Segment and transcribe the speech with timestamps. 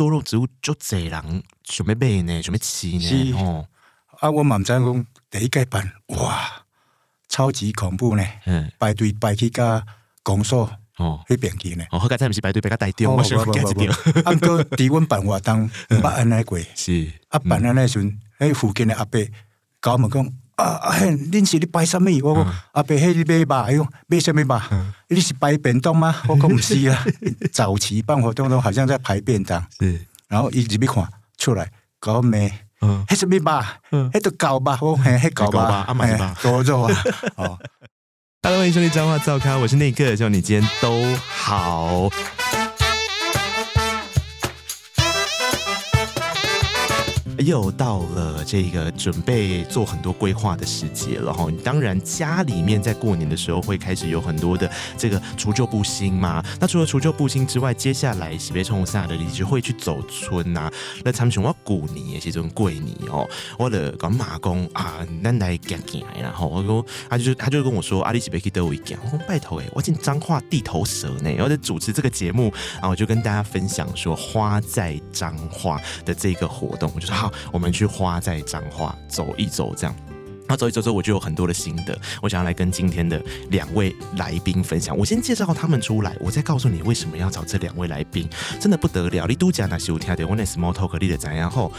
[0.00, 3.32] 多肉植物就这人准备买呢，准备吃呢。
[3.34, 3.68] 哦，
[4.18, 6.64] 啊，我蛮在讲第一届办，哇，
[7.28, 8.24] 超级恐怖呢。
[8.46, 9.84] 嗯，排队排去甲
[10.22, 11.84] 公所哦，那边去呢。
[11.90, 13.92] 哦，好在不是排队排甲大丢，我是赶一丢。
[14.24, 16.58] 啊，哥，低温办活动，不按那过。
[16.74, 19.20] 是啊，办那那时阵，哎，附近的阿伯
[19.80, 20.26] 搞我们讲。
[20.60, 22.10] 啊，嘿，恁是咧摆什么？
[22.22, 24.68] 我讲阿伯，迄你买肉，买什么吧？
[25.08, 26.14] 你是摆便当吗？
[26.28, 27.04] 我讲唔是啊，
[27.52, 29.64] 早期办活动都好像在排便当。
[29.78, 31.08] 是，然后伊入去看
[31.38, 32.52] 出来，搞咩？
[32.82, 34.10] 嗯，迄什么肉？
[34.12, 34.78] 迄都狗吧？
[34.80, 35.84] 我嘿，迄狗吧？
[35.88, 36.34] 阿妈吧？
[36.42, 37.04] 多肉啊！
[37.36, 37.58] 哦，
[38.42, 42.08] Hello，欢迎收听彰话噪咖，我是内克，希望你今天都好。
[47.40, 56.44] 又到了这个准备做很多规划的时节了哈，当然家里面在过年的时候会开始有很多的这个除旧布新嘛。
[56.60, 60.72] 那除了除旧布新之外，接下来喜被冲下的你就会去走村呐、啊。
[61.04, 77.29] 那他们说我过年是这种过年哦，我的跟马公啊，咱来讲讲然后我说他就他就跟我说，阿里喜被去得我一讲，我说拜托哎，我进彰化地头蛇呢，我在主持这个节目，然后我就跟大家分享说花在彰化的这个活动，我就说好。
[77.52, 79.94] 我们去花在彰化走一走，这样，
[80.48, 84.96] 那走一走之后，我就有很多的心得，我想要来跟今天的两位来宾分享。
[84.96, 88.28] 我先介绍他们出来，我再告诉你为什么要找这两位来宾，
[88.60, 89.26] 真的不得了。
[89.26, 91.72] 你都讲那些有听的，我那 small talk 你的怎样后。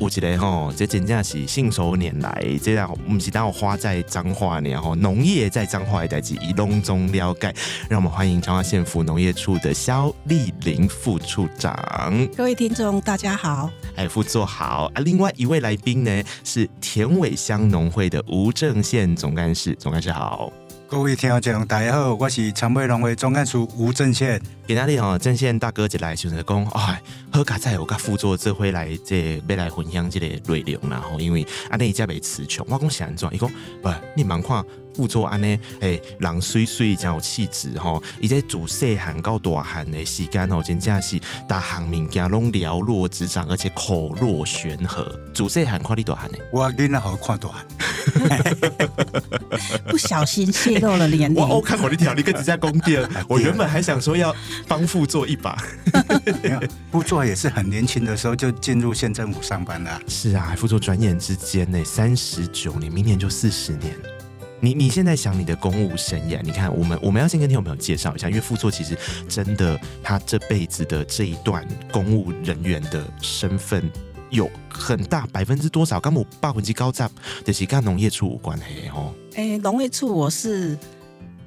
[0.00, 7.54] 我觉得吼，这真正是信手拈来，这样不是当我花在彰化呢，然后农业在彰化的代志，以隆中了解。
[7.86, 12.26] 让我们欢迎彰化县府农业处的萧俐伶副处长。
[12.34, 13.70] 各位听众，大家好。
[13.94, 15.02] 哎，副座好啊。
[15.02, 20.50] 另外一位来宾呢，是田尾乡农会的吴正宪总干事，总干事好。
[20.90, 24.42] 各位听众，大家好，我是长尾龙会总干事吴正宪。
[24.66, 27.00] 今天呢，正宪大哥一来就是讲，哎，
[27.32, 31.00] 何家在我甲副座这回来这要来分享这个内容，啦。
[31.08, 33.48] 吼因为阿内家袂词穷，我讲是安怎，伊讲
[33.80, 34.64] 不，你茫看。
[35.00, 35.58] 副座安呢？
[35.80, 38.02] 哎，人水水真有气质吼！
[38.20, 41.18] 伊在自细汉到大汉的时间吼，真正是
[41.48, 45.10] 大项物件拢了若指掌，而且口若悬河。
[45.32, 46.36] 自细汉看你大汉呢？
[46.52, 47.64] 我囡仔好看大汉，
[49.88, 51.40] 不小心泄露了年龄。
[51.40, 52.98] 我我看过你条，你跟直接攻击。
[53.26, 54.36] 我原本还想说要
[54.68, 55.56] 帮副座一把。
[56.92, 59.98] 副座也是很年轻的时候就进入县政府上班了。
[60.06, 63.96] 是啊，副座转眼之间呢，三十九年，明年就四十年。
[64.60, 68.96] 你你现在想你的公务生涯，你看我们我们要先跟听众朋友介绍一下，因为副座其实
[69.28, 73.90] 真的他这辈子的这一段公务人员的身份
[74.28, 77.10] 有很大百分之多少，跟我百分之高涨
[77.44, 79.12] 就是跟农业处有关系哦。
[79.34, 80.76] 哎、欸，农业处我是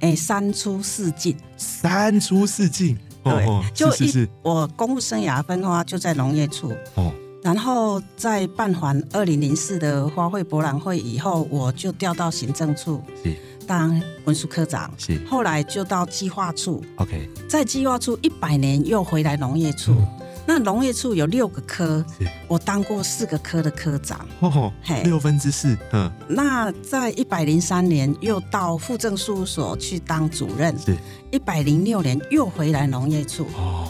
[0.00, 7.12] 哎、欸、三出四进，三出四进，对，哦、就一我公务生涯分的话就在农业处哦。
[7.44, 13.02] 然后在办完二零零四的花卉博览会以后，我就调到行政处
[13.66, 14.90] 当文书科长。
[14.96, 16.82] 是，后来就到计划处。
[16.96, 19.92] OK，在计划处一百年又回来农业处。
[19.92, 20.08] 嗯、
[20.46, 22.02] 那农业处有六个科，
[22.48, 24.26] 我当过四个科的科长。
[24.40, 24.72] 哦，
[25.04, 25.76] 六分之四。
[25.92, 26.10] 嗯。
[26.26, 30.74] 那在一百零三年又到户政事务所去当主任。
[30.78, 30.96] 是。
[31.30, 33.46] 一百零六年又回来农业处。
[33.54, 33.86] 哦。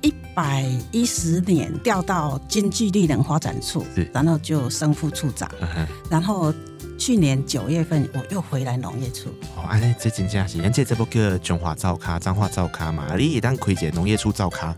[0.00, 5.50] 那一百一十年调到经济力量发展处，然后就升副处长，
[6.10, 6.54] 然后。
[7.08, 9.30] 去年九月份，我又回来农业处。
[9.56, 14.76] 哦，安尼这真正是，人家这部叫中华造咖，彰化造咖嘛，你也当亏姐农业处造咖。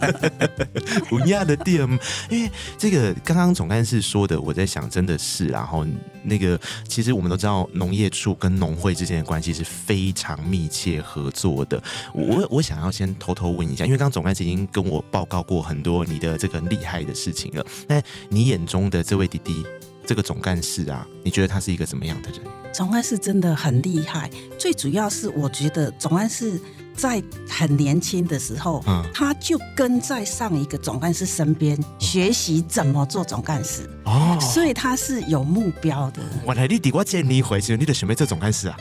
[1.08, 1.80] 不亚的店，
[2.28, 5.86] 因为这个刚刚总干事说的，我在想，真的是，然后
[6.22, 11.82] 那个其实我们都知道，农业处跟农会之间的关系是非常密切合作的。
[12.12, 19.64] 我我想要先偷偷问一下，因为刚刚总干事已经跟我报告过很多你的这个厉害的事情了，那你眼中的这位弟弟？
[20.08, 22.40] 这个总干事啊，你觉得他是一个怎么样的人？
[22.72, 26.58] 总干事真的很厉害，最主要是我觉得总干事
[26.96, 36.22] 在很年轻的时候，嗯，他就跟在上一个总干事身边学习怎么做总干事哦，所以他是有目标的。
[36.46, 38.76] 原来你底我建议回去，你的准备做总干事啊？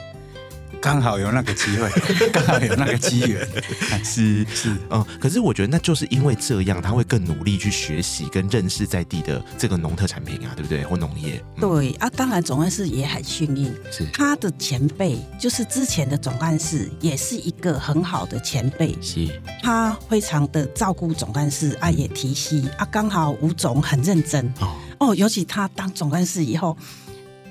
[0.81, 1.89] 刚好有那个机会，
[2.31, 3.47] 刚好有那个机缘，
[4.03, 10.83] 是是嗯，可是我觉得那就是因为这样，他会更努力去学习跟认识在地的这个农特产品啊，对不对？
[10.83, 11.43] 或农业。
[11.55, 19.27] 嗯、对啊，当然总干事也很幸运，是他的前辈，就是之前的总干事，也是一个很好的前辈，是
[19.61, 26.77] 他非常的照顾总干事，啊也提携啊，刚好吴总很认真哦哦，尤其他当总干事以后。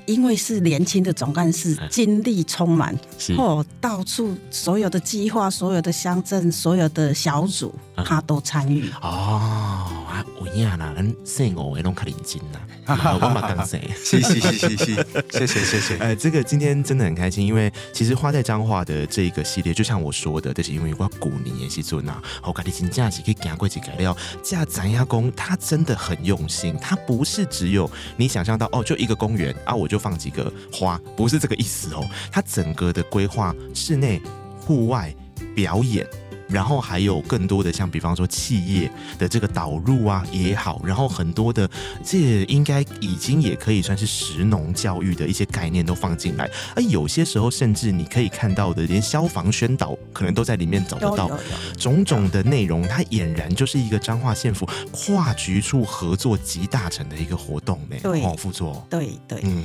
[0.06, 2.96] 因为是年轻的总干事，精力充满，
[3.36, 7.74] 哦，到处所有的计划、所有的乡镇、所有的小组，
[8.04, 8.88] 他都参与。
[9.02, 10.05] 哦，
[10.38, 12.60] 我呀啦，咱姓我的拢较认真啦，
[13.20, 15.96] 我嘛刚说， 是是是是是，谢谢谢谢。
[15.98, 34.20] 呃，这个今天真的很开心，因为其实花在彰化的这个系列，就像我说的，就是因为我古年也是做呐，我家己真正是可以行过去改料，这咱亚公他真的很用心，他不是只有你想象到哦，就一个公园啊，我就放几个花，不是这个意思哦，他整个的规划，室内、
[34.60, 35.14] 户外
[35.54, 36.06] 表演。
[36.48, 41.68] 然后还有更多的像，比方说企业的这个导入啊也好，然后很多的
[42.04, 51.30] 这应该已经也可以算是食农教育的一些概念都放进来，而有些时候甚至你可以看到的，连消防宣导可能都在里面找得到，
[51.78, 57.96] 种种的内容，它俨然就是一个彰化县府跨局处合作集大成的一个活动呢。
[58.02, 59.62] 对，副座，对对，嗯，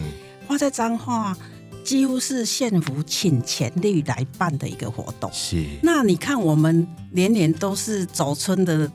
[0.48, 1.36] 花在彰化。
[1.84, 5.30] 几乎是县府倾全力来办的一个活动。
[5.34, 5.64] 是。
[5.82, 8.90] 那你看，我们年年都是走村的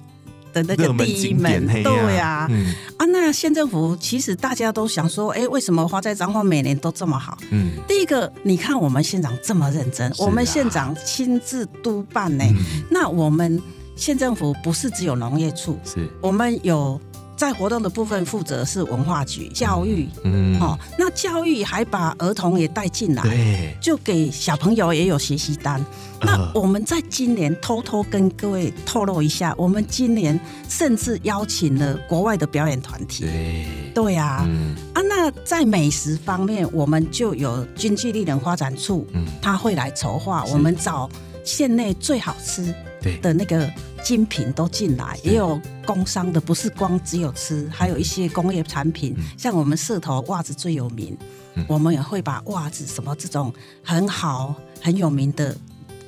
[0.53, 2.49] 的那个第一门，对呀、啊。
[2.51, 7.37] 嗯、啊，那县政府其实大家都想说，哎、欸，为什么花在彰化每年都这么好？
[7.51, 7.73] 嗯。
[7.87, 12.45] 第一个，你看我们县长这么认真，啊、我们县长亲自督办呢。
[12.45, 12.57] 嗯、
[12.91, 13.61] 那我们
[13.97, 17.01] 县政府不是只有农业处，是我们有。
[17.37, 25.85] 在活动的部分负责是文化局教育，嗯，哦，那教育还把儿童也带进来，对，就给小朋友也有学习单。
[26.23, 41.09] 那我们在今年偷偷跟各位透露一下，我们今年甚至邀请了国外的表演团体，对，对呀，嗯，啊，那在美食方面，我们就有经济力能发展处，嗯，他会来筹划，我们找
[41.45, 42.75] 县内最好吃
[43.21, 43.71] 的那个。
[44.05, 51.19] 精品都进来，也有工商的，不是光只有吃，还有一些工业产品，像我们社头袜子最有名，
[51.67, 55.57] 我们也会把袜子什么这种很好很有名的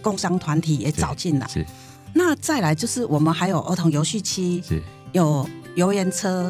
[0.01, 1.51] 工商团体也找进来。
[2.13, 4.63] 那再来就是我们还有儿童游戏区，
[5.11, 6.49] 有游园车。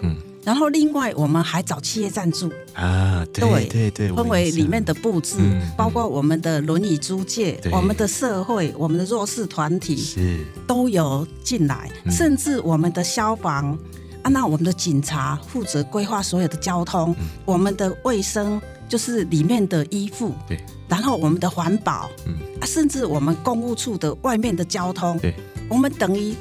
[0.48, 2.50] 然后另外我们还找企业赞助。
[2.72, 5.36] 啊，对对对，分为里面的布置，
[5.76, 10.38] 包括我们的轮椅租借，我们的社会，我们的弱势团体是。
[10.66, 13.78] 都有进来，甚至我们的消防
[14.22, 17.14] 啊，那我们的警察负责规划所有的交通，
[17.44, 18.58] 我们的卫生
[18.88, 20.58] 就是里面的衣服，对，
[20.88, 22.32] 然后我们的环保，嗯。
[22.58, 25.34] 啊，甚至我们公务处的外面的交通，对，
[25.68, 26.34] 我们等于。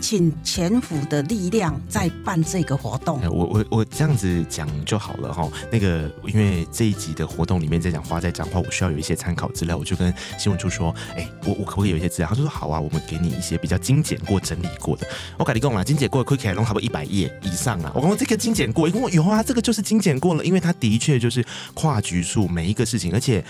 [0.00, 3.20] 请前府的力量在办这个活动。
[3.28, 5.48] 我我我这样子讲就好了哈。
[5.70, 12.28] 那个，因为这一集的活动里面在讲花在讲话，我需要有一些参考资料，我就跟新闻处说，哎、欸，我我可不可以有一些资料？
[12.28, 15.06] 他就说好啊，我们给你一些比较精简过、整理过的。
[15.38, 17.92] 我跟你讲啊，精简过的，亏起来拢差不多一百页以上啊。
[17.94, 21.44] 我讲这个精简过，因为有啊，这个就是精简过了，因为它的确就是
[21.74, 23.44] 跨局处每一个事情，而且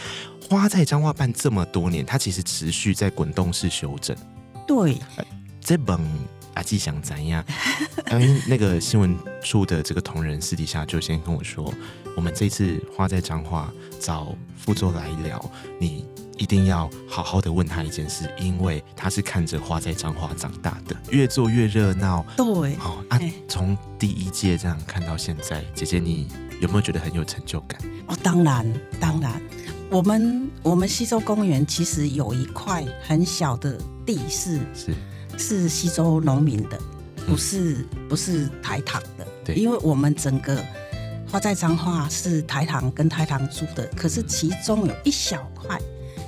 [0.49, 4.17] 花在彰化办这么多年，它其实持续在滚动式修正。
[4.67, 4.97] 对，
[5.61, 6.01] 这本。
[6.55, 7.45] 阿纪想怎样？
[8.13, 11.73] 因 为那个新闻处的这个同仁私底下就先跟我说，
[12.17, 16.05] 我们这次花在彰化找副座来聊，你
[16.37, 22.25] 一定要好好的问他一件事，因为他是看着花在彰化长大的，越做越热闹。
[22.37, 26.27] 对，好啊，从第一届这样看到现在，姐姐你
[26.61, 27.81] 有没有觉得很有成就感？
[28.07, 28.67] 哦，当然，
[28.99, 29.41] 当然，
[29.91, 34.95] 我们我们西洲公园其实有一块很小的地是是。
[35.41, 36.79] 是西周农民的，
[37.27, 39.27] 不是不是台糖的。
[39.45, 40.63] 对，因为我们整个
[41.29, 45.81] 花在彰化是台糖跟台糖租的，可是其中有一小块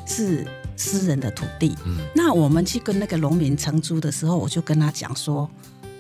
[0.06, 0.46] 是
[0.76, 1.76] 私人的土地。
[1.84, 5.48] 嗯，那我们去跟那个农民承租的时候，我就跟他讲说。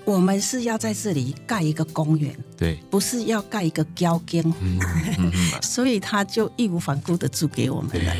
[0.04, 4.80] 我们是要在这里盖一个公园，对，不是要盖一个郊间，嗯
[5.18, 5.32] 嗯、
[5.62, 8.12] 所以他就义无反顾的租给我们了。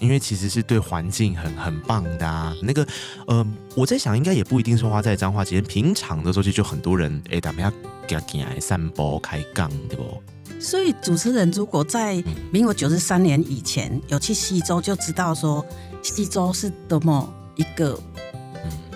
[0.00, 2.54] 因为其实是对环境很很棒的啊。
[2.62, 2.86] 那个，
[3.26, 7.72] 呃，我在想，应该也不一定说花在彰化，其实平常的时候就就很多人哎，他们要
[8.06, 10.22] 给他来散步开杠，对不？
[10.60, 12.22] 所以主持人如果在
[12.52, 15.66] 民国九十三年以前有去西周，就知道说
[16.00, 17.98] 西周是多么一个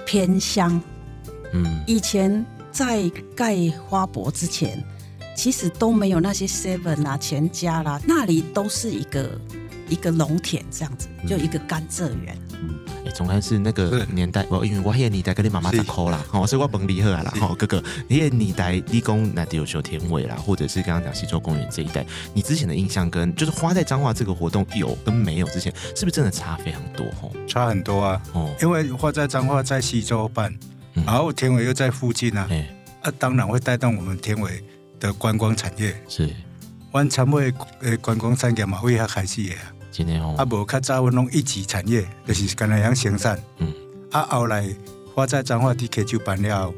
[0.07, 0.81] 偏乡。
[1.53, 3.57] 嗯，以前在盖
[3.89, 4.83] 花博之前，
[5.37, 9.41] 其实都没有那些 seven 啊、全家啦，那里都是一个
[9.89, 12.37] 一个农田这样子，就一个甘蔗园。
[12.61, 27.07] 嗯，哎、欸，总算是那个年代，我是因为我那个年代跟你妈妈打 call 啦，好是，所以我甭离合啦，好哥哥，那个年代立功那里有小田尾啦，或者是刚刚讲西洲公园这一带，你之前的印象跟就是花在彰化这个活动有跟没有之前，是不是真的差非常多？
[27.21, 30.53] 吼，差很多啊，哦，因为花在彰化在溪州办。
[31.07, 32.69] 然后田尾又在附近啊，欸、
[33.03, 34.63] 啊，当然会带动我们田尾
[35.01, 35.95] 的观光产业。
[36.09, 36.29] 是，
[36.93, 39.73] 湾产尾呃观光产业嘛，会较开始诶啊。
[39.91, 43.39] 今年哦，啊，无较早我弄一级产业，就是干那样生产。
[43.59, 43.73] 嗯，
[44.13, 44.69] 啊，后来
[45.15, 46.73] 花在彰化 DK 就办了，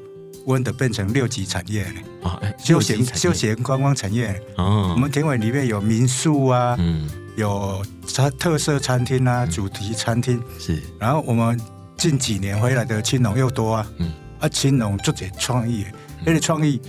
[0.46, 2.00] 温的变成六级产业呢。
[2.22, 4.40] 啊，哎、休闲休闲观光产业。
[4.56, 10.80] 哦，我们田尾里面有民宿啊，嗯，有餐特色餐厅啊，嗯、主题餐厅是。
[10.98, 11.60] 然后我们
[12.00, 15.85] 近几年回来的青农又多啊，嗯，啊青农做点创意，
[16.25, 16.80] 那个创意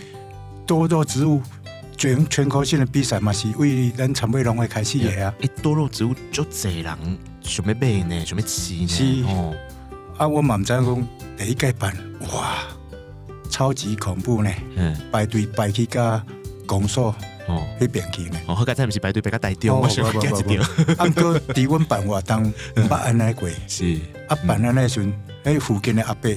[0.66, 1.42] 多肉植物
[1.98, 5.34] 全全国性的比赛嘛，是为咱长尾农会开始的啊。
[5.42, 6.98] 哎，多肉植物就这人
[7.42, 8.88] 想要买呢，想要吃呢。
[8.88, 9.54] 是哦，
[10.18, 11.94] 啊，我嘛唔知讲第一届办，
[12.34, 12.60] 哇，
[13.50, 14.50] 超级恐怖呢。
[14.78, 16.24] 嗯，排队排去甲
[16.66, 17.14] 公所
[17.48, 18.40] 哦，去变去呢。
[18.48, 20.64] 哦，好在唔是排队排甲台中，我是惊一条。
[20.98, 22.54] 啊，哥，低温办活动，
[22.88, 23.50] 捌安尼过。
[23.68, 24.00] 是，
[24.32, 25.14] 啊，办安尼时阵，
[25.58, 26.32] 迄附近的阿伯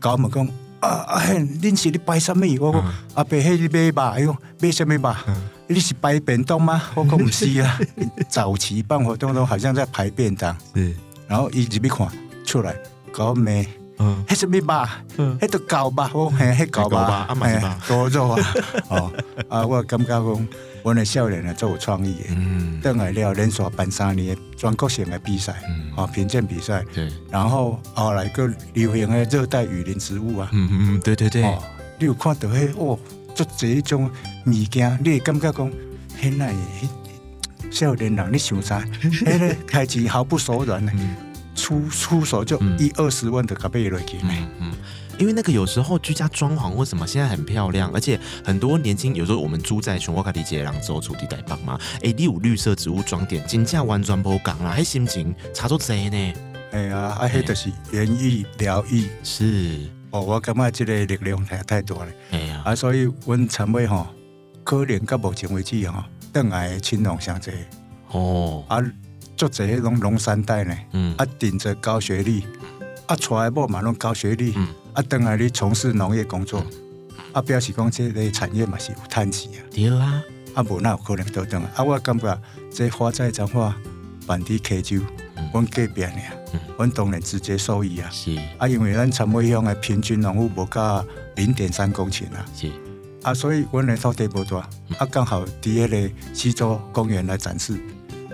[0.00, 0.46] 甲我们讲，
[0.78, 1.20] 啊啊，
[1.60, 2.46] 恁是咧拜什么？
[2.60, 5.24] 我讲阿伯，迄你买吧，哎呦，买什么吧？
[5.66, 6.80] 你是摆便当吗？
[6.94, 7.80] 我讲毋是啊，
[8.30, 10.56] 早期办活动都好像在排便当。
[10.76, 10.94] 是，
[11.26, 12.06] 然后一直要看
[12.46, 12.72] 出来。
[13.10, 13.66] 搞咩？
[14.04, 15.00] 嗯，迄什么吧？
[15.16, 16.10] 嗯，迄都狗吧？
[16.12, 17.26] 我嘿，迄狗吧？
[17.28, 17.78] 啊，嘛是吧？
[17.88, 18.54] 多肉啊！
[18.90, 19.12] 哦，
[19.48, 20.48] 啊，我感觉讲，
[20.82, 22.24] 我的少年啊，做有创意的。
[22.36, 26.84] 嗯，等来了连续办三年全国性的比赛，嗯，哦，评鉴比赛。
[26.92, 27.10] 对。
[27.30, 30.48] 然后后来个流行的热带雨林植物啊。
[30.52, 31.42] 嗯嗯对对对。
[31.44, 31.62] 哦，
[31.98, 32.98] 你有看到迄哦，
[33.34, 34.10] 做这一种
[34.46, 35.72] 物件，你会感觉讲，
[36.20, 36.52] 现在
[37.70, 38.84] 少年人你想啥？
[39.02, 40.92] 迄个开机毫不手软呢。
[41.54, 44.72] 出出手就一二十万的卡贝瑞给嗯嗯，
[45.18, 56.32] 因为那个有时候居家装潢或什么，现在很漂亮，而且很多年轻，有时候我们住在熊沃卡迪街，然后走出地带帮嘛，哎，你有绿色植物装点，金价完全不讲啦，还心情差足多呢。
[56.72, 59.78] 哎呀，啊，迄就是园艺疗愈，是。
[60.10, 62.10] 哦，我感觉这个力量太太多了。
[62.32, 64.06] 哎呀，啊，所以阮参会吼，
[64.64, 67.52] 可能到目前为止吼，邓来青龙相这
[68.10, 68.64] 哦。
[68.68, 68.82] 啊。
[69.36, 72.44] 做这迄种龙三代呢，嗯，啊，顶着高学历，
[73.06, 76.64] 啊，出来某嘛拢高学历，嗯，啊，等来你从事农业工作，
[77.32, 80.22] 啊，表示讲这个产业嘛是有趁钱啊，对啊，
[80.54, 82.40] 啊，无那有可能倒等啊，啊我感觉
[82.72, 83.76] 这花在彰化
[84.26, 85.00] 板地 K 九，
[85.52, 86.20] 阮隔壁呢，
[86.78, 91.04] 阮当然直接受益啊，是，啊，因为咱参尾乡的平均农户无到
[91.36, 92.70] 零点三公顷啊，是，
[93.22, 94.58] 啊，所以阮的土地无大，
[94.98, 97.78] 啊，刚好伫迄个西洲公园来展示。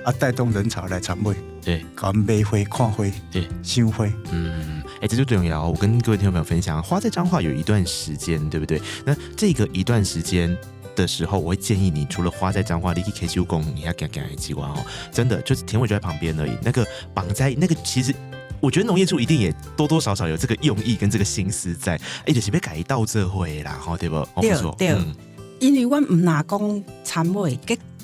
[0.05, 5.69] 啊，带动人潮来参会，对，搞买会、看会，对，新会，嗯，哎、欸，这就重要。
[5.69, 8.81] 我跟各位听众朋友分享，花在彰化有一段时间，对不对？
[9.05, 10.57] 那这个一段时间
[10.97, 14.85] 的时候，我会建议你，除了花在彰化，你可以修工，你要干干一机关哦。
[15.13, 16.53] 真的，就是田尾就在旁边而已。
[16.63, 18.15] 那个绑在那个，其实
[18.59, 21.97] 我觉得农业处一定也多多少少有这个用意跟这个心思在。
[21.97, 24.27] 哎、欸，就是被改到这会啦，吼，对不？
[24.41, 25.15] 对对，嗯、
[25.61, 27.55] 因为我唔拿工参会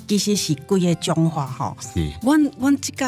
[0.07, 3.05] 其实是规个彰化哈，是，阮阮这个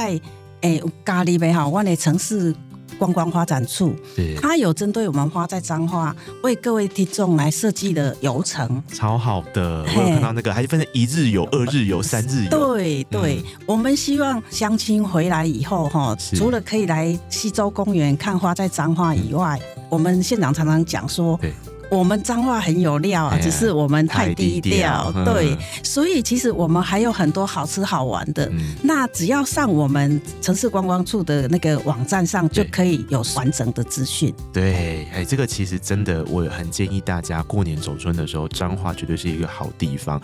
[0.62, 2.54] 诶有加入的哈，阮的城市
[2.98, 6.14] 观光发展处，是，他有针对我们花在彰化
[6.44, 21.40] 为各位听众来设计的游程，超好的，我有看到那个，还分成一日游、二日游、三日游，对对，嗯、我们希望乡亲回来以后哈，除了可以来西洲公园看花在彰化以外，嗯、我们县长常常讲说。
[21.90, 25.12] 我们彰化很有料啊，只是我们太低调。
[25.26, 28.52] 对，所以其实我们还有很多好吃好玩的。
[28.82, 34.34] 那只要上我们城市观光处的那个网站上，就可以有完整的资讯。
[34.54, 40.22] 对，哎，这个其实真的，我很建议大家过年走春的时候，彰化绝对是一个好地方。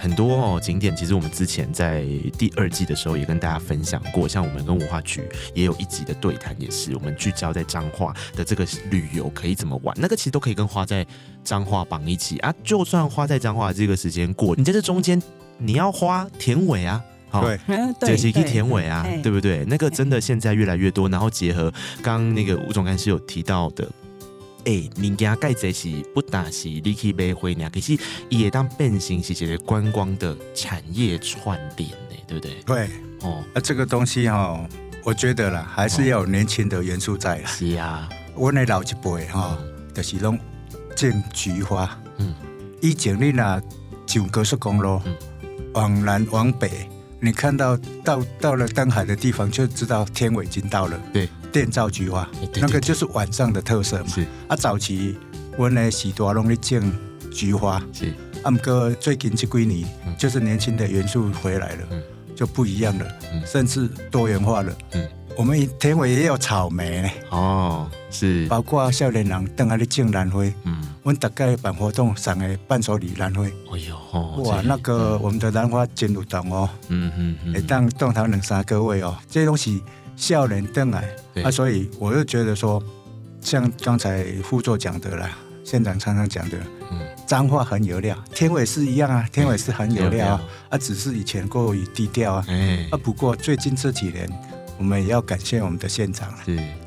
[0.00, 2.04] 很多哦景点，其实我们之前在
[2.38, 5.22] 第二季的时候也跟大家分享过，像我们跟文化局
[5.54, 11.06] 也有一集的对谈，也是我们聚焦在彰化的这个旅游可以怎么玩，那个其实都可以跟花在
[11.42, 12.54] 彰化绑一起啊。
[12.62, 15.20] 就算花在彰化这个时间过，你在这中间
[15.58, 17.58] 你要花田尾啊，好，对，
[18.00, 19.64] 这是一田尾啊，对不对？
[19.66, 21.70] 那个真的现在越来越多，然后结合
[22.02, 23.88] 刚刚那个吴总干事有提到的。
[24.64, 32.54] 哎，物件盖这是不但是你去买回呢，可是也当变成是一个观光的产业串联呢，对不对？
[32.64, 32.90] 对，
[33.20, 34.68] 哦，那这个东西哈、哦，
[35.04, 37.46] 我觉得啦，还是要有年轻的元素在啦。
[37.46, 39.58] 是啊，我那老一辈哈，
[39.94, 40.38] 就是拢
[40.96, 41.98] 种菊花。
[42.18, 42.34] 嗯，
[42.80, 43.60] 以前你那
[44.06, 45.14] 上高速公路，嗯、
[45.74, 46.88] 往南往北，
[47.20, 50.98] 你看到到到了登海的地方，就知道天尾已经到了。
[51.12, 51.28] 对。
[51.54, 54.08] 电造菊花，那个就是晚上的特色嘛。
[54.08, 54.26] 是。
[54.48, 55.16] 啊，早期
[55.56, 56.92] 我呢许多拢咧种
[57.30, 58.12] 菊花，是。
[58.42, 62.02] 啊，不过最近这几年，嗯、就是年轻的元素回来了，嗯、
[62.34, 64.76] 就不一样了，嗯、甚至多元化了。
[64.94, 67.08] 嗯，我们田尾也有草莓呢。
[67.30, 70.42] 哦，是，包括少年人等下咧种兰花。
[70.64, 73.44] 嗯，我们大概办活动上个伴手礼兰花。
[73.44, 76.68] 哎呦，哦、哇，那个我们的兰花真有动哦。
[76.88, 79.56] 嗯嗯嗯，会当动头两三个月哦，这些东
[80.16, 80.34] 西。
[80.34, 81.08] 少年登来
[81.42, 82.82] 啊，所以我又觉得说，
[83.40, 85.30] 像刚才副座讲的啦，
[85.64, 86.58] 县长常常讲的，
[86.90, 94.28] 嗯，脏话很有料，天伟是一样啊，天伟是很有料啊，啊，只是以前过于低调啊，嗯，啊，不过最近这几年，
[94.78, 96.38] 我们也要感谢我们的县长，了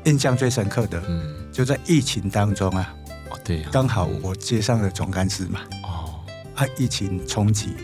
[0.04, 2.94] 印象最深刻的，嗯，就在疫情当中啊，
[3.30, 6.20] 哦对，刚好我接上了总干事嘛，哦，
[6.54, 7.74] 啊，疫情冲击，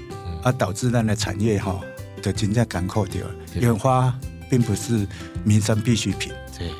[0.42, 1.78] 啊，导致那的产业哈
[2.22, 4.16] 的真正赶扣掉了，因为花
[4.48, 5.06] 并不是
[5.44, 6.70] 民生必需品，对。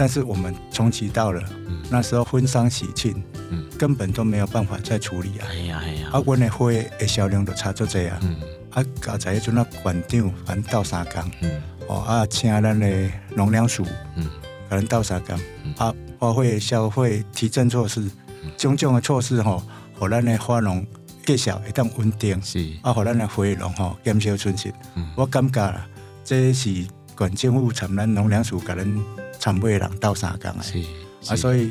[0.00, 3.20] 但是我们冲击到了，嗯、那时候婚丧喜庆，
[3.50, 5.48] 嗯、根本都没有办法再处理啊！
[5.50, 6.08] 哎呀哎呀！
[6.12, 8.16] 啊，阮的花的销量都差足济啊！
[8.22, 8.36] 嗯、
[8.70, 11.50] 啊，刚才迄阵啊，馆长还到三工，嗯、
[11.88, 13.84] 哦啊，请咱的农粮署，
[14.14, 14.24] 嗯，
[14.70, 18.00] 可能到三工，嗯、啊，花卉消费提振措施，
[18.44, 19.60] 嗯、种种的措施吼，
[20.00, 20.86] 让咱的花农
[21.26, 22.64] 继续会当稳定，是。
[22.82, 24.72] 啊，让咱的花农吼减少损失。
[24.94, 25.84] 嗯、我感觉啦，
[26.22, 26.86] 这是
[27.18, 29.02] 县政府参咱农粮署甲咱。
[29.40, 30.84] 参会人斗三工诶，
[31.22, 31.70] 是啊，所以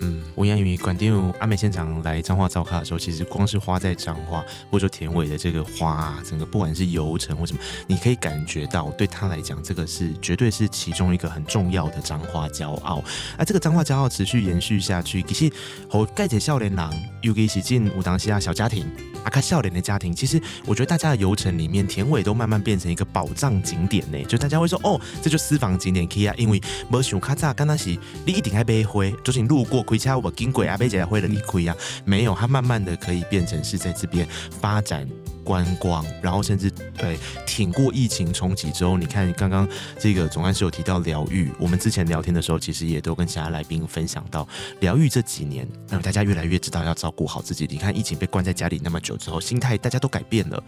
[0.00, 13.02] 嗯，我因为馆长阿美县长来彰化造卡的时候，其实光是花在彰化，或者说田尾的这个花啊，整个不管是游程或什么，你可以感觉到对他来讲，这个是绝对是其中一个很重要的彰化骄傲。
[13.36, 15.54] 啊，这个彰化骄傲持续延续下去，其实
[15.88, 16.92] 和盖姐笑脸郎
[17.22, 18.86] 尤其是进武当西亚小家庭。
[19.24, 24.22] 阿卡笑脸的家庭，其实我觉得大家的游程里面，田尾都慢慢变成一个宝藏景点呢。
[24.28, 34.26] 就大家会说，哦，这就私房景点可以啊，因为没想卡扎刚开始你一定还背灰，就是你路过开车我经过阿贝姐会的你亏啊，没有，它慢慢的可以变成是在这边
[34.60, 35.08] 发展。
[35.46, 44.46] 观光，然后甚至对挺过疫情冲击之后，你看刚刚这个总干事有提到疗愈，我们之前聊天的时候，其实也都跟其他来宾分享到
[44.80, 47.68] 疗愈这几年，让大家越来越知道要照顾好自己。
[47.70, 50.60] 你看疫情被关在家里那么久之后，心态大家都改变了。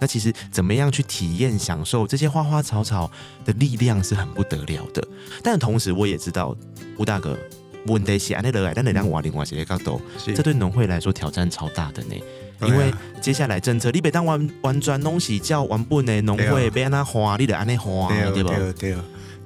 [0.00, 3.08] 那其实怎么样去体验、享受这些花花草草
[3.44, 5.06] 的力量是很不得了的。
[5.42, 6.54] 但同时我也知道
[6.98, 7.38] 吴大哥
[7.86, 10.02] 问题是安来，但能量瓦另外一些角度，
[10.34, 12.14] 这对农会来说挑战超大的呢。
[12.62, 18.48] 因为接下来政策，你别当完完全拢是叫原本的农会别安那花，你得安尼花，对不？
[18.48, 18.96] 对对，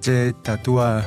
[0.01, 1.03] 这大都啊，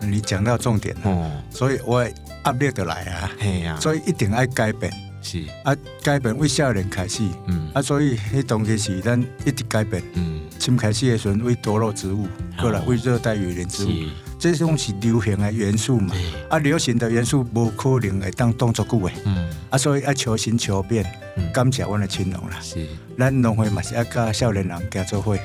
[0.00, 2.04] 你讲到重点哦，所以我
[2.44, 5.44] 压力的来啊，系啊，所以一定爱改变，是。
[5.62, 7.70] 啊，改变为少年开始，嗯。
[7.72, 12.26] 啊，所以迄东西是咱一直改变，嗯，从开始的时阵为多肉植物，
[12.60, 13.90] 过来为热带雨林植物。
[14.52, 16.14] 这种是流行的元素嘛？
[16.50, 19.12] 啊，流行的元素无可能会当当作久的。
[19.24, 21.02] 嗯，啊，所以要求新求变，
[21.52, 22.58] 感谢我们的青龙啦。
[22.60, 22.86] 是，
[23.18, 25.40] 咱农会嘛是要跟少年人合作会，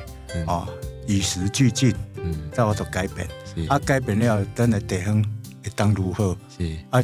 [0.46, 0.68] 哦，
[1.06, 3.26] 与时俱进，嗯，再我做改变。
[3.68, 5.22] 啊，改变了，等下地方
[5.64, 6.36] 会当如何？
[6.58, 7.02] 是，啊，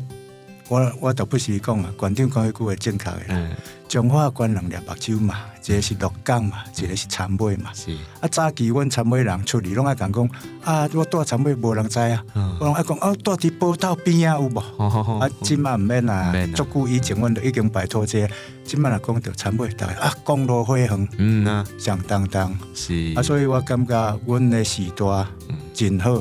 [0.68, 3.48] 我我倒不是讲啊，县长讲一句话正确的啦。
[3.88, 7.70] 彰化县人两目睭嘛，一个是鹿港嘛，一个是田尾嘛。
[7.74, 7.92] 是。
[8.20, 10.28] 啊，早期阮田尾人出去拢爱讲讲
[10.62, 12.24] 啊，我住田尾无人知啊。
[12.60, 14.60] 我拢爱讲哦，住伫埔头边啊有无？
[15.18, 18.28] 啊，即马毋免啊，足久以前阮都已经摆脱这，
[18.64, 22.56] 即马来讲到田尾大啊，公路辉煌，嗯啊，响当当。
[22.74, 23.12] 是。
[23.16, 25.26] 啊，所以我感觉阮的时代
[25.74, 26.14] 真好，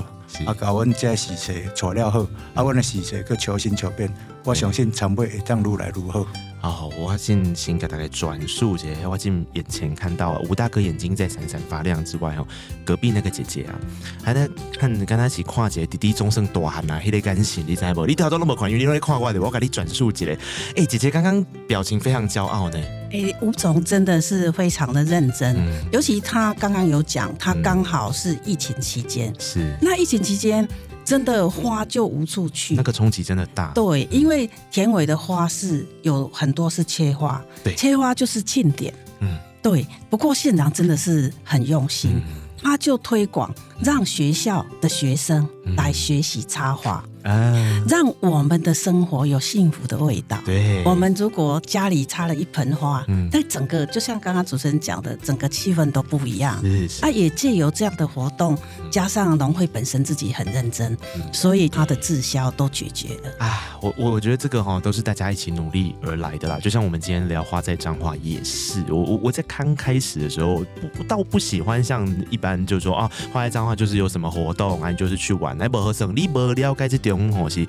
[0.46, 2.22] 啊，甲阮这时势做了好，
[2.56, 4.12] 啊，阮的时势搁求新求变，
[4.44, 6.26] 我相信田尾会当愈来愈好。
[6.72, 12.48] 好，我先先给大家转述一下，我进眼前看到吴大哥眼睛在闪闪发亮之外哦，
[12.84, 13.76] 隔壁那个姐姐啊，
[14.24, 14.50] 还在
[14.80, 18.06] 看跟他一起跨姐弟弟终身大汉啊，迄个感情你知不？
[18.06, 20.26] 你头都那么快，因为你在跨过来的，我给你转述一下。
[20.26, 20.38] 哎、
[20.78, 22.78] 欸，姐姐刚刚表情非常骄傲呢。
[23.12, 30.68] 哎、欸，吴总真的是非常的认真，嗯、尤其他刚刚有讲，他刚好是疫情期间，嗯、是那疫情期间。
[31.06, 33.72] 真的花就无处去，那个冲击真的大。
[33.74, 38.92] 对，因为田尾的花是有很多是切花，对，切花就是庆典。
[39.20, 39.86] 嗯，对。
[40.10, 42.24] 不过县长真的是很用心，嗯、
[42.62, 47.04] 他就推广让学校的学生来学习插花。
[47.06, 50.38] 嗯啊，让我们的生活有幸福的味道。
[50.46, 56.62] 对，我们如果家里插了一盆花，嗯，但整个就像刚刚主持人讲的，整个气氛都不一样。
[56.62, 57.04] 是是。
[57.04, 58.56] 啊，也借由这样的活动，
[58.92, 60.96] 加上农会本身自己很认真，
[61.34, 63.32] 所以它的滞销都解决了。
[63.40, 66.60] 啊，我我我觉得这个哈都是大家一起努力而来的啦。
[66.60, 77.16] 就像我们今天聊花在彰化也是，我我我在刚开始的时候不倒不喜欢像一般就是说啊，花在彰化就是有什么活动啊，你就是去玩，来不和省，你不了解这点。
[77.32, 77.66] 我是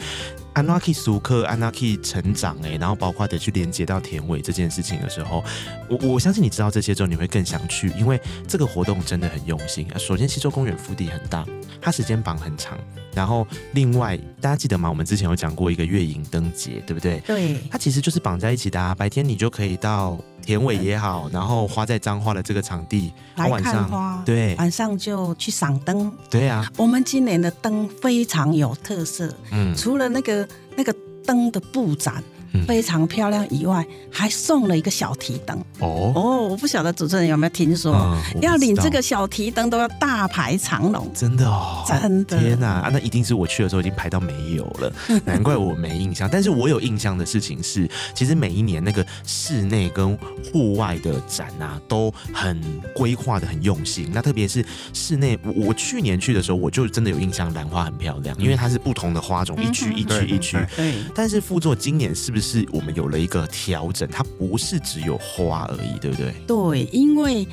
[0.52, 5.42] 安娜去熟客，安娜去成长哎，然后包括得去连接到田尾这件事情的时候，
[5.88, 9.86] 我我相信你知道这些之后，你会更想去，因为这个活动真的很用心。
[9.98, 11.44] 首先，西洲公园腹地很大，
[11.80, 12.76] 它时间绑很长。
[13.14, 14.90] 然后，另外大家记得吗？
[14.90, 17.18] 我们之前有讲过一个月影灯节，对不对？
[17.20, 18.94] 对，它其实就是绑在一起的啊。
[18.94, 26.10] 白天你就可以到田尾也好，然后花在彰化的这个场地来看花，对，晚上就去赏灯。
[26.30, 32.22] 对啊，我们今年的灯非常有特色，嗯，除了那个那个灯的布展。
[32.66, 36.48] 非常漂亮以外，还送了一个小提灯哦哦！
[36.48, 42.90] 我不晓得主持人有没有听说，嗯、要领这个小提灯都要大排长龙，真的哦，真的天哪啊！
[42.92, 44.92] 那一定是我去的时候已经排到没有了，
[45.24, 46.28] 难怪我没印象。
[46.30, 50.16] 但是我有印象的事情是，其实每一年那个室内跟
[50.52, 52.58] 户外的展啊，都很
[52.94, 54.10] 规划的很用心。
[54.12, 60.56] 那特别是室内，我去年去的时候，我就真的有印象，兰花很漂亮，因为它是不同的花种，一区一区一区。
[60.74, 60.94] 对。
[61.14, 62.35] 但是副座今年是不是？
[62.40, 66.34] 是我们有了一个调整，它不是只有花而已，对不对？
[66.46, 67.46] 对，因为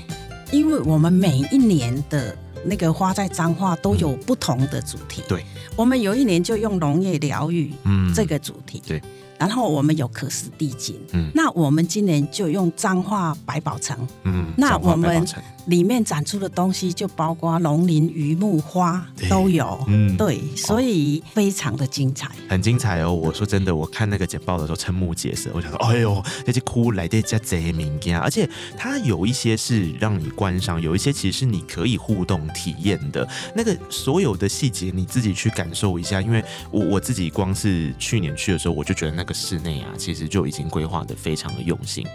[0.51, 5.21] 因为我们每一年的那个花在彰化都有不同的主题。
[5.21, 8.81] 嗯、对，我们有一年就用农业疗愈，嗯，这个主题。
[8.85, 9.01] 对。
[9.43, 15.25] 然后我们有可视地景，嗯，那我们今年就用彰化百宝城，嗯，那我们
[15.65, 23.13] 里面展出的东西就包括龙鳞、榆木花都有，嗯，对，所以非常的精彩，很精彩哦。
[23.13, 33.27] 我说真的，我看那个简报的时候瞠目结舌，我想说，哎呦，那些哭来的家贼名家，而且它有一些是让你观赏，有一些其实是你可以互动体验的。
[33.53, 39.23] 那个所有的细节你自己去感受一下，因为我我自己光是去年去的时候，我就觉得那。
[39.23, 42.05] 那个室内啊，其实就已经规划的非常的用心。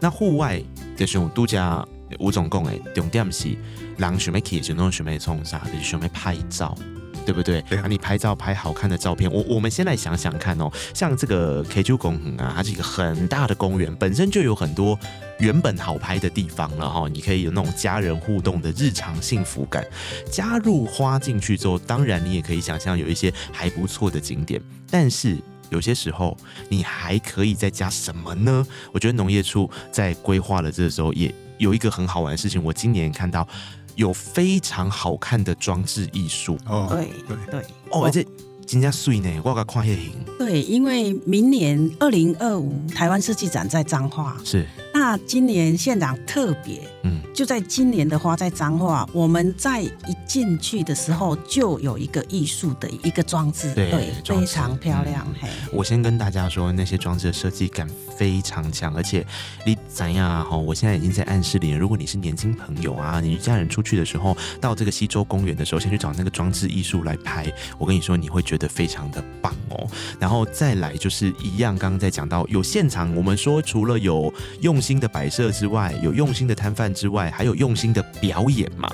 [0.00, 0.62] 那户外
[0.96, 1.86] 的时候，度假
[2.18, 3.56] 吴总共诶，重点是
[3.96, 6.76] 人想要去就弄想要冲啥，就是想要拍照，
[7.24, 7.62] 对不对？
[7.62, 10.70] 对啊，你拍照拍好看的照片，我我们先来想想看哦。
[10.94, 14.98] 像这个 K 九公园啊，它是一个很大的公园，本身就有很多
[15.40, 17.08] 原本好拍的地方了哈。
[17.08, 19.84] 你可以有那种家人互动的日常幸福感。
[20.30, 24.60] 加入花进去之后，当然你也可以想象有一些还不错的景点，
[24.90, 25.36] 但是。
[25.70, 26.36] 有些时候，
[26.68, 28.66] 你还可以再加什么呢？
[28.92, 32.62] 我觉得农业处在规划的这个时候，也有一个很好玩的事情。
[32.62, 33.46] 我今年看到
[33.94, 36.58] 有非常好看的装置艺术。
[36.66, 38.24] 哦，对对对，哦，而且
[38.66, 40.12] 今天碎呢，我个跨越型。
[40.38, 44.36] 对，因为明年二零二五台湾设计展在彰化。
[44.44, 44.66] 是。
[44.98, 49.92] 那今年县长特别，嗯，就在今年的花在彰化，我们在一
[50.26, 55.22] 进去的时候就有一个艺术的一个装置，对，对非常漂亮。
[55.28, 59.24] 嗯、嘿，我先跟大家说，那些装置的设计感非常强，而且
[59.66, 60.56] 你怎样哈？
[60.56, 69.86] 我现在已经在暗示你，如果你是年轻朋友啊，你一家人出去的时候，到这个西洲公园的时候，先去找那个装置艺术来拍，我跟你说，你会觉得非常的棒哦。
[70.18, 74.32] 然后再来就是一样，刚刚在讲到有现场，我们说除了有
[74.62, 74.80] 用。
[74.86, 78.88] 新的摆设之外，有用心的摊贩之外，还有用心的表演嘛？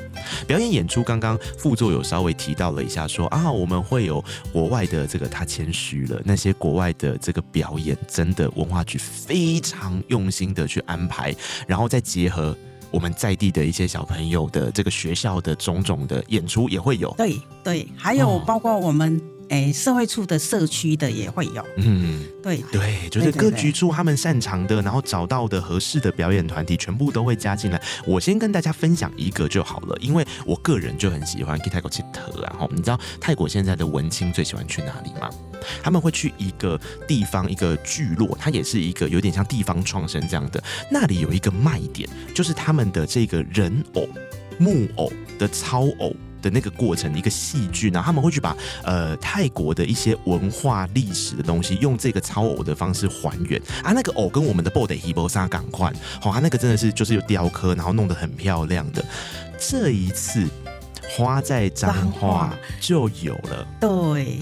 [0.46, 11.34] 表演演出，刚刚副座有稍微提到了一下说，说啊，我们会有国外的这个，他谦虚了，那些国外的这个表演，真的文化局非常用心的去安排，
[11.66, 12.56] 然后再结合
[12.90, 17.12] 我们在地的一些小朋友的这个学校的种种的演出也会有。
[17.18, 19.20] 对对，还有包括我们。
[19.42, 27.80] 哦哎，社会处的社区的也会有，嗯，对对，就是各局处他们擅长的，然后找到的合适的表演团体，全部都会加进来。
[28.06, 35.28] 我先跟大家分享一个就好了，因为我个人就很喜欢去泰国去特，然后你知道泰国现在的文青最喜欢去哪里吗？
[35.82, 44.08] 他们会去一个地方，一个聚落，它也是一个有点像地方创生这样的，那里有一个卖点，就是他们的这个人偶、
[44.58, 46.16] 木偶的操偶。
[46.42, 53.92] 的那个过程，一个戏剧，呢他们会去把呃泰国的一些文化历史的东西，用这个超偶的方式还原啊。
[53.92, 59.02] 那个偶跟我们的布袋戏不相同，好，啊那个真的是就是有雕刻，然后弄得很漂亮的。
[59.56, 60.48] 这一次
[61.08, 64.38] 花在彰化就有了，对。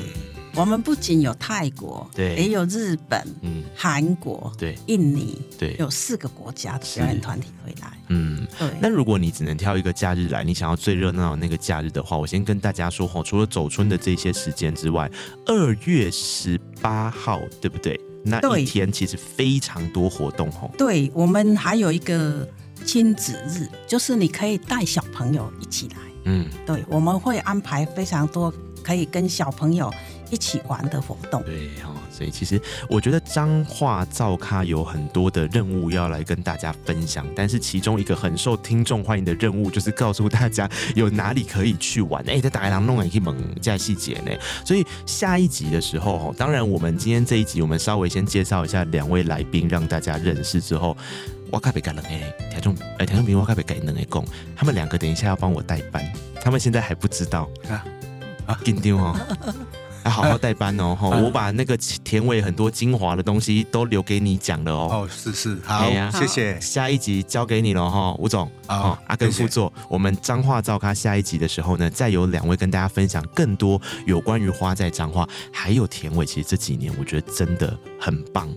[0.55, 8.69] 我们不仅有泰国，对，也有日本，嗯，韩国，对，印尼，对，有四个国家的表演团体会来，嗯，对。
[8.81, 15.11] 那如果你只能挑一个假日来，你想要最热闹的那个假日的话，我先跟大家说哈，除了走春的这些时间之外，
[15.47, 17.99] 二月十八号，对不对？
[18.23, 20.69] 那一天其实非常多活动哈。
[20.77, 22.47] 对，我们还有一个
[22.85, 29.91] 亲子日，就是你可以带小朋友一起来，嗯，对，我们会安排非常多可以跟小朋友。
[30.31, 42.25] 一起玩的活动，对哈，所以其实我觉得彰化造咖有很多的任务要来跟大家分享，但是其中一个很受听众欢迎的任务就是告诉大家有哪里可以去玩。
[42.29, 44.31] 哎，在大家弄了一猛加细节呢，
[44.65, 50.97] 所以下一集的时候，当然我们今天这一集我们稍微先介绍一下两位来宾，让大家认识之后，
[51.51, 56.05] 我卡别改了哎，田中哎田中平我卡别改能哎共，他们两个等一下要帮我代班，
[56.41, 57.85] 他们现在还不知道啊
[58.47, 59.17] 啊，紧张哦。
[60.05, 60.95] 要好好代班哦。
[61.01, 64.89] 哈，我把那个田尾很多精华的东西都留给你讲了哦。
[64.91, 66.61] 哦，是是，好，谢谢。
[66.61, 68.51] 下一集交给你了哈，吴总。
[68.67, 76.25] 啊，阿根副座，我们彰话照咖下一集的时候呢，再有两位跟大家分享更多有关于花在彰化，还有田尾。
[76.25, 78.49] 其实这几年我觉得真的很棒。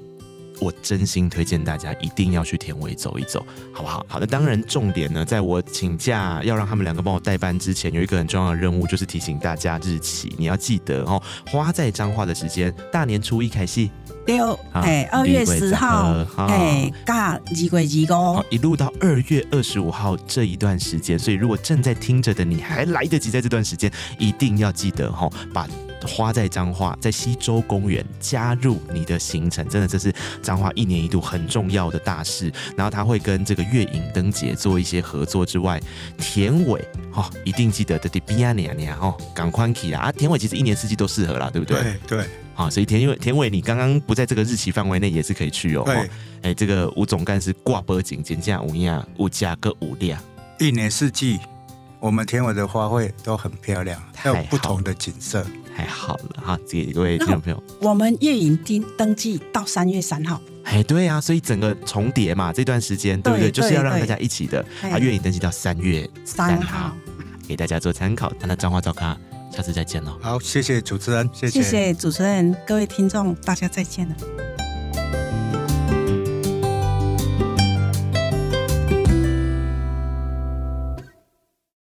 [0.60, 4.06] 我真心推荐大家一定要去田尾走一走，好不好？
[4.08, 11.22] 好的，当然重点呢，在我请假要让他们两个帮我代班之前，有一个很重要的任务，就是提醒大家日期，你要记得哦。
[11.48, 13.90] 花在彰化的时间，大年初一开始，
[14.26, 25.68] 六哎，二月十号，哎，嘎，二月二五，一路到二月二十五号这一段时间，所以如果正在听着的你还来得及，在这段时间一定要记得哈，把。
[26.08, 32.52] 花在彰化，在西洲公园加入你的行程，真的这是彰化一年一度很重要的大事。
[32.76, 35.82] 然后他会跟这个月影灯节做一些合作之外，
[36.18, 36.80] 田尾
[37.14, 40.12] 哦，一定记得的，得比亚尼亚尼亚哦，赶快去啦啊！
[40.12, 41.82] 田尾其实一年四季都适合啦，对不对？
[41.82, 45.84] 对对，好，所以田尾田尾，你刚刚不在这个日期范围内也是可以去哦。
[45.86, 46.10] 对，
[46.42, 50.22] 哎，这个吴总干事挂脖颈，减价五样，五价个五两，
[50.60, 51.40] 一年四季。
[52.00, 56.60] 我们田尾的花卉都很漂亮，还有不同的景色，太好了哈！
[56.70, 63.50] 给各位听众朋友，我们月影厅登记到三月三号，哎，对啊，所以整个重叠嘛，这段时间对不对？
[63.50, 66.96] 就是要让大家一起的，啊，月影登记到三月三号，
[67.48, 68.32] 给大家做参考。
[68.42, 69.18] 那彰话照咖，
[69.52, 70.18] 下次再见喽！
[70.22, 74.63] 好，谢谢主持人，谢谢，谢谢主持人，各位听众，大家再见了。